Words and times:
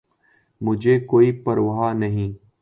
!مجھے 0.61 0.99
کوئ 1.09 1.31
پرواہ 1.43 1.93
نہیں 1.93 2.31